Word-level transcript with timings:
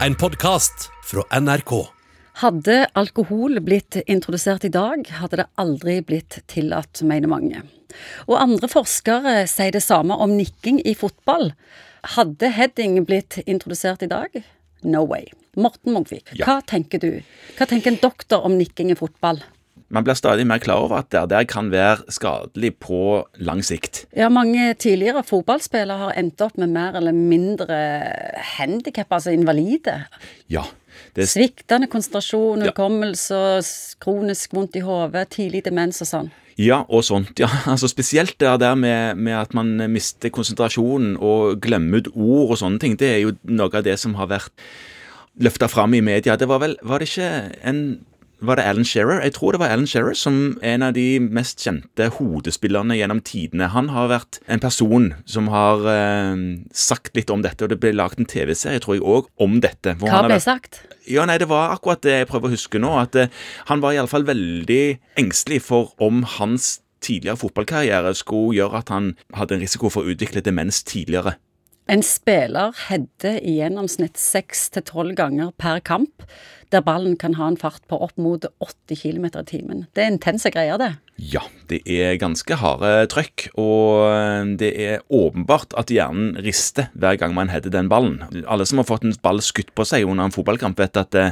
En 0.00 0.14
podkast 0.14 0.90
fra 1.04 1.22
NRK. 1.40 1.72
Hadde 2.42 2.76
alkohol 2.98 3.60
blitt 3.64 3.96
introdusert 4.10 4.64
i 4.66 4.70
dag, 4.74 5.06
hadde 5.20 5.38
det 5.42 5.46
aldri 5.60 5.98
blitt 6.06 6.40
tillatt, 6.50 7.02
mener 7.06 7.30
mange. 7.30 7.62
Og 8.26 8.36
andre 8.40 8.68
forskere 8.70 9.44
sier 9.50 9.74
det 9.76 9.84
samme 9.84 10.16
om 10.18 10.34
nikking 10.38 10.80
i 10.86 10.96
fotball. 10.98 11.52
Hadde 12.16 12.50
heading 12.56 12.98
blitt 13.06 13.38
introdusert 13.46 14.02
i 14.04 14.10
dag? 14.10 14.40
No 14.82 15.04
way. 15.08 15.28
Morten 15.56 15.94
Munkvik, 15.94 16.34
Ja. 16.34 16.44
hva 16.46 16.60
tenker 16.66 16.98
du? 16.98 17.22
Hva 17.56 17.66
tenker 17.66 17.92
en 17.92 18.00
doktor 18.02 18.42
om 18.44 18.58
nikking 18.58 18.90
i 18.90 18.94
fotball? 18.98 19.38
Man 19.92 20.04
blir 20.04 20.16
stadig 20.16 20.46
mer 20.48 20.58
klar 20.62 20.80
over 20.86 21.02
at 21.02 21.10
det 21.12 21.26
der 21.30 21.44
kan 21.48 21.68
være 21.72 22.08
skadelig 22.12 22.74
på 22.82 23.26
lang 23.36 23.60
sikt. 23.64 24.04
Ja, 24.16 24.30
mange 24.32 24.72
tidligere 24.80 25.22
fotballspillere 25.26 25.98
har 26.06 26.16
endt 26.18 26.40
opp 26.44 26.56
med 26.58 26.72
mer 26.72 26.96
eller 26.98 27.12
mindre 27.12 27.76
handikap, 28.56 29.12
altså 29.12 29.34
invalide. 29.34 30.04
Ja. 30.48 30.64
Det, 31.14 31.28
Sviktende 31.28 31.88
konsentrasjon, 31.90 32.62
hukommelse, 32.68 33.34
ja. 33.34 33.66
kronisk 34.02 34.54
vondt 34.54 34.78
i 34.78 34.82
hodet, 34.84 35.28
tidlig 35.34 35.64
demens 35.66 36.00
og 36.02 36.10
sånn. 36.10 36.32
ja, 36.56 36.84
og 36.88 37.04
sånt. 37.04 37.38
Ja, 37.38 37.50
altså 37.72 37.90
Spesielt 37.90 38.38
det 38.40 38.54
der 38.62 38.74
med, 38.74 39.16
med 39.16 39.36
at 39.38 39.54
man 39.54 39.76
mister 39.90 40.30
konsentrasjonen 40.30 41.16
og 41.18 41.60
glemmer 41.62 42.02
ut 42.02 42.10
ord 42.14 42.54
og 42.54 42.58
sånne 42.62 42.78
ting. 42.82 42.98
Det 42.98 43.10
er 43.10 43.22
jo 43.24 43.36
noe 43.42 43.70
av 43.74 43.84
det 43.86 43.98
som 44.00 44.14
har 44.18 44.30
vært 44.30 44.66
løfta 45.42 45.68
fram 45.68 45.94
i 45.94 46.02
media. 46.04 46.36
Det 46.38 46.48
var 46.48 46.62
vel 46.62 46.76
Var 46.82 47.02
det 47.02 47.08
ikke 47.10 47.30
en 47.66 47.80
var 48.46 48.56
det 48.60 48.64
Alan 48.68 48.84
Shearer? 48.86 49.20
Jeg 49.24 49.34
tror 49.36 49.52
det 49.54 49.60
var 49.62 49.72
Alan 49.74 49.86
Shearer 49.90 50.14
som 50.18 50.58
er 50.62 50.74
en 50.76 50.84
av 50.86 50.92
de 50.96 51.18
mest 51.20 51.62
kjente 51.64 52.06
hodespillerne 52.18 52.96
gjennom 52.98 53.20
tidene. 53.24 53.68
Han 53.74 53.88
har 53.94 54.08
vært 54.12 54.38
en 54.48 54.60
person 54.62 55.10
som 55.30 55.48
har 55.52 55.84
eh, 55.90 56.44
sagt 56.72 57.14
litt 57.18 57.30
om 57.34 57.42
dette, 57.44 57.64
og 57.66 57.72
det 57.74 57.80
ble 57.82 57.92
laget 57.96 58.20
en 58.22 58.28
TV-serie, 58.30 58.80
tror 58.84 58.98
jeg, 58.98 59.04
òg 59.04 59.28
om 59.44 59.58
dette. 59.64 59.96
Hva 60.00 60.10
han 60.14 60.28
ble 60.28 60.36
vært- 60.38 60.46
sagt? 60.48 60.80
Ja, 61.10 61.26
nei, 61.28 61.36
det 61.38 61.48
var 61.50 61.74
akkurat 61.74 62.00
det 62.06 62.14
jeg 62.22 62.28
prøver 62.30 62.48
å 62.48 62.54
huske 62.56 62.80
nå. 62.80 62.94
At 63.02 63.16
eh, 63.16 63.28
han 63.68 63.80
var 63.84 63.92
iallfall 63.96 64.24
veldig 64.28 64.98
engstelig 65.20 65.60
for 65.66 65.92
om 66.00 66.22
hans 66.38 66.78
tidligere 67.04 67.36
fotballkarriere 67.36 68.14
skulle 68.16 68.54
gjøre 68.56 68.78
at 68.80 68.88
han 68.94 69.10
hadde 69.36 69.58
en 69.58 69.60
risiko 69.66 69.90
for 69.92 70.04
å 70.06 70.14
utvikle 70.14 70.40
demens 70.40 70.82
tidligere. 70.88 71.34
En 71.84 72.00
spiller 72.00 72.72
header 72.86 73.42
i 73.44 73.58
gjennomsnitt 73.58 74.16
6-12 74.16 75.10
ganger 75.18 75.50
per 75.60 75.82
kamp, 75.84 76.24
der 76.72 76.80
ballen 76.80 77.18
kan 77.20 77.36
ha 77.36 77.50
en 77.50 77.58
fart 77.60 77.84
på 77.90 77.98
opp 78.00 78.16
mot 78.16 78.46
80 78.64 79.02
km 79.02 79.26
i 79.28 79.44
timen. 79.50 79.82
Det 79.92 80.02
er 80.02 80.14
intense 80.14 80.48
greier, 80.54 80.80
det. 80.80 80.94
Ja, 81.20 81.44
det 81.68 81.82
er 81.84 82.16
ganske 82.18 82.56
harde 82.58 82.94
trøkk, 83.12 83.50
og 83.60 84.08
eh, 84.08 84.48
det 84.64 84.72
er 84.80 85.04
åpenbart 85.12 85.76
at 85.78 85.92
hjernen 85.92 86.38
rister 86.46 86.88
hver 86.96 87.20
gang 87.20 87.36
man 87.36 87.52
header 87.52 87.74
den 87.74 87.92
ballen. 87.92 88.22
Alle 88.48 88.64
som 88.66 88.80
har 88.80 88.88
fått 88.88 89.04
en 89.04 89.14
ball 89.22 89.44
skutt 89.44 89.74
på 89.76 89.84
seg 89.84 90.08
under 90.08 90.24
en 90.24 90.34
fotballkamp, 90.34 90.80
vet 90.80 91.04
at 91.04 91.12
det, 91.12 91.28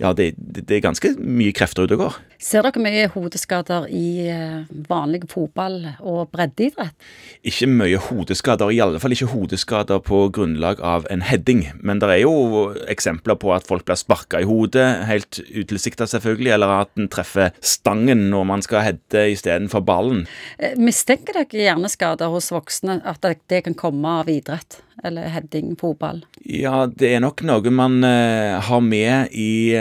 ja, 0.00 0.12
det, 0.16 0.32
det 0.36 0.78
er 0.78 0.84
ganske 0.84 1.14
mye 1.20 1.54
krefter 1.56 1.86
ute 1.86 1.96
og 1.96 2.02
går. 2.06 2.16
Ser 2.42 2.66
dere 2.66 2.82
mye 2.84 3.06
hodeskader 3.14 3.86
i 3.88 4.28
eh, 4.28 4.66
vanlig 4.90 5.22
fotball 5.32 5.78
og 6.04 6.28
breddeidrett? 6.34 6.92
Ikke 7.46 7.68
mye 7.70 8.00
hodeskader, 8.08 8.72
i 8.74 8.80
alle 8.84 9.00
fall 9.00 9.14
ikke 9.16 9.30
hodeskader 9.32 10.02
på 10.04 10.20
grunnlag 10.36 10.82
av 10.84 11.06
en 11.12 11.24
heading. 11.24 11.64
Men 11.80 12.02
det 12.02 12.10
er 12.12 12.22
jo 12.26 12.74
eksempler 12.92 13.38
på 13.40 13.54
at 13.56 13.66
folk 13.68 13.86
blir 13.88 13.98
sparka 14.00 14.42
i 14.42 14.48
hodet, 14.48 14.84
helt 15.08 15.40
utilsikta 15.48 16.08
selvfølgelig, 16.12 16.52
eller 16.58 16.74
at 16.82 16.92
en 17.00 17.08
treffer 17.12 17.54
stangen 17.64 18.28
når 18.32 18.48
man 18.52 18.64
skal 18.66 18.84
heade 18.84 19.26
istedenfor 19.32 19.84
ballen. 19.86 20.26
Eh, 20.60 20.76
Mistenker 20.76 21.40
dere 21.40 21.64
hjerneskader 21.70 22.30
hos 22.32 22.52
voksne, 22.52 23.00
at 23.04 23.24
det- 23.24 23.64
kan 23.66 23.74
komme 23.74 24.04
av 24.20 24.28
idrett? 24.28 24.82
Eller 25.04 25.28
heading, 25.28 25.74
fotball? 25.76 26.22
Ja, 26.44 26.86
det 26.86 27.10
er 27.14 27.20
nok 27.20 27.42
noe 27.46 27.70
man 27.70 28.02
eh, 28.04 28.60
har 28.60 28.80
med 28.80 29.28
i 29.32 29.74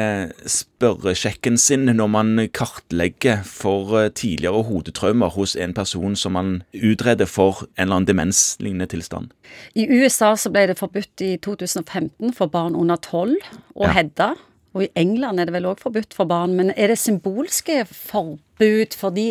spørresjekken 0.50 1.58
sin 1.62 1.86
når 1.98 2.10
man 2.12 2.32
kartlegger 2.56 3.44
for 3.48 3.94
eh, 4.00 4.10
tidligere 4.16 4.64
hodetraumer 4.68 5.32
hos 5.36 5.56
en 5.56 5.74
person 5.78 6.16
som 6.20 6.36
man 6.38 6.52
utreder 6.74 7.26
for 7.30 7.64
en 7.76 7.86
eller 7.88 8.00
annen 8.00 8.10
demenslignende 8.10 8.88
tilstand. 8.92 9.32
I 9.76 9.88
USA 9.92 10.34
så 10.40 10.52
ble 10.54 10.68
det 10.72 10.78
forbudt 10.80 11.24
i 11.26 11.36
2015 11.38 12.34
for 12.38 12.52
barn 12.52 12.76
under 12.76 12.96
12 13.02 13.36
å 13.76 13.88
Ja. 13.88 13.94
hedde. 14.00 14.32
Og 14.76 14.84
i 14.84 14.90
England 15.00 15.40
er 15.40 15.46
det 15.48 15.54
vel 15.56 15.70
òg 15.70 15.80
forbudt 15.80 16.14
for 16.14 16.26
barn. 16.28 16.56
Men 16.58 16.74
er 16.76 16.88
det 16.92 16.98
symbolske 17.00 17.86
forbud 17.88 18.96
fordi 19.00 19.30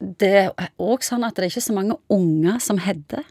det 0.00 0.32
er 0.58 0.70
òg 0.80 1.04
sånn 1.06 1.24
at 1.26 1.36
det 1.36 1.44
er 1.44 1.50
ikke 1.52 1.68
så 1.68 1.76
mange 1.76 1.96
unger 2.10 2.58
som 2.58 2.78
header? 2.78 3.22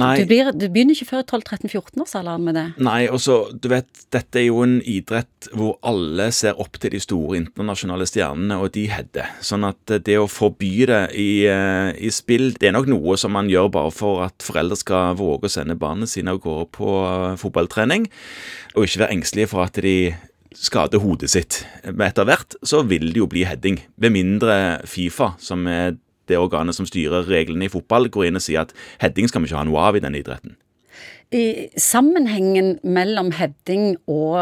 Nei, 0.00 0.14
Du, 0.20 0.26
blir, 0.30 0.50
du 0.56 0.66
begynner 0.72 0.96
ikke 0.96 1.10
før 1.12 1.22
12-13-14-årsalderen 1.22 2.44
med 2.46 2.56
det. 2.58 2.64
Nei, 2.82 3.04
og 3.08 3.20
så, 3.22 3.36
du 3.52 3.68
vet, 3.70 3.86
dette 4.14 4.40
er 4.40 4.48
jo 4.48 4.62
en 4.64 4.76
idrett 4.80 5.48
hvor 5.54 5.76
alle 5.86 6.30
ser 6.34 6.58
opp 6.62 6.78
til 6.82 6.94
de 6.96 7.00
store 7.02 7.38
internasjonale 7.38 8.08
stjernene, 8.10 8.58
og 8.58 8.72
de 8.74 8.86
header. 8.90 9.30
Sånn 9.44 9.66
at 9.68 9.96
det 10.06 10.18
å 10.20 10.28
forby 10.30 10.72
det 10.90 11.02
i, 11.20 11.30
eh, 11.50 11.94
i 11.94 12.12
spill, 12.14 12.52
det 12.58 12.70
er 12.70 12.76
nok 12.76 12.90
noe 12.90 13.18
som 13.20 13.34
man 13.36 13.50
gjør 13.52 13.70
bare 13.74 13.94
for 13.94 14.24
at 14.26 14.44
foreldre 14.44 14.78
skal 14.80 15.18
våge 15.20 15.50
å 15.50 15.54
sende 15.56 15.78
barna 15.78 16.08
sine 16.10 16.34
av 16.34 16.42
gårde 16.44 16.70
på 16.74 16.94
eh, 17.06 17.34
fotballtrening, 17.40 18.08
og 18.74 18.86
ikke 18.86 19.04
være 19.04 19.18
engstelige 19.18 19.52
for 19.54 19.66
at 19.66 19.82
de 19.84 20.14
skader 20.54 21.02
hodet 21.02 21.30
sitt. 21.32 21.62
Men 21.84 22.08
etter 22.08 22.26
hvert 22.28 22.56
så 22.66 22.82
vil 22.86 23.10
det 23.12 23.20
jo 23.22 23.28
bli 23.30 23.44
heading, 23.46 23.80
ved 24.00 24.14
mindre 24.14 24.56
Fifa, 24.88 25.34
som 25.42 25.66
er 25.70 25.96
det 26.30 26.40
organet 26.40 26.76
som 26.76 26.88
styrer 26.88 27.28
reglene 27.28 27.68
i 27.68 27.72
fotball, 27.72 28.10
går 28.12 28.28
inn 28.28 28.40
og 28.40 28.44
sier 28.44 28.64
at 28.64 28.76
heading 29.02 29.30
skal 29.30 29.44
vi 29.44 29.50
ikke 29.50 29.62
ha 29.62 29.66
noe 29.68 29.88
av 29.88 29.98
i 29.98 30.04
denne 30.04 30.20
idretten. 30.20 30.56
I 31.34 31.70
sammenhengen 31.80 32.76
mellom 32.86 33.32
heading 33.34 33.96
og 34.10 34.36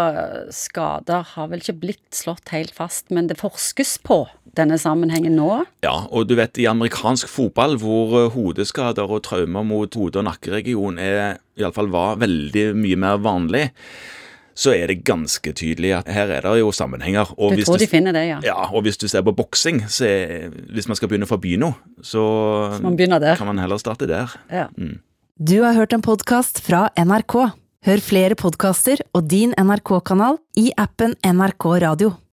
skader 0.52 1.24
har 1.34 1.48
vel 1.48 1.62
ikke 1.62 1.78
blitt 1.86 2.16
slått 2.16 2.52
helt 2.52 2.74
fast, 2.76 3.08
men 3.14 3.30
det 3.30 3.38
forskes 3.40 3.94
på 4.04 4.26
denne 4.58 4.76
sammenhengen 4.80 5.38
nå. 5.38 5.62
Ja, 5.86 5.94
og 6.12 6.28
du 6.28 6.34
vet 6.36 6.60
i 6.60 6.68
amerikansk 6.68 7.30
fotball 7.32 7.78
hvor 7.80 8.12
eh, 8.18 8.32
hodeskader 8.34 9.08
og 9.08 9.22
traumer 9.24 9.64
mot 9.64 9.96
hode- 9.96 10.20
og 10.20 10.26
nakkeregion 10.28 11.00
er, 11.00 11.38
i 11.56 11.64
var 11.64 12.20
veldig 12.20 12.66
mye 12.76 12.98
mer 13.00 13.22
vanlig, 13.24 13.70
så 14.54 14.74
er 14.76 14.90
det 14.90 15.02
ganske 15.04 15.52
tydelig 15.56 15.92
at 15.98 16.10
her 16.12 16.30
er 16.30 16.44
det 16.44 16.58
jo 16.60 16.72
sammenhenger. 16.72 17.32
Og 17.38 17.52
Du 17.52 17.56
hvis 17.60 17.68
tror 17.70 17.78
de 17.80 17.88
finner 17.90 18.12
det, 18.12 18.26
ja. 18.28 18.40
ja, 18.44 18.58
og 18.72 18.82
hvis 18.86 18.98
du 19.00 19.08
ser 19.08 19.24
på 19.26 19.34
boksing, 19.36 19.84
så 19.88 20.04
er, 20.08 20.50
hvis 20.72 20.88
man 20.88 20.98
skal 20.98 21.08
begynne 21.08 21.28
å 21.28 21.32
forby 21.32 21.56
noe, 21.60 21.74
så 22.02 22.22
Man 22.82 22.96
der. 22.96 23.36
kan 23.36 23.46
man 23.46 23.58
heller 23.58 23.78
starte 23.78 24.06
der. 24.06 24.28
ja. 24.50 24.68
Du 25.42 25.62
har 25.64 25.74
hørt 25.74 25.92
en 25.92 26.02
podkast 26.04 26.60
fra 26.62 26.90
NRK. 26.94 27.34
Hør 27.82 27.98
flere 28.04 28.36
podkaster 28.38 29.00
og 29.16 29.26
din 29.26 29.54
NRK-kanal 29.58 30.36
i 30.60 30.70
appen 30.78 31.16
NRK 31.24 31.64
Radio. 31.82 32.12